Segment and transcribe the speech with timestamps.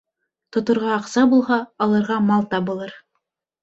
[0.57, 3.01] Тоторға аҡса булһа, алырға мал табылыр.